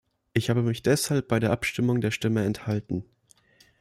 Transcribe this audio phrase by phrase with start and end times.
[0.33, 3.05] Ich habe mich deshalb bei der Abstimmung der Stimme enthalten.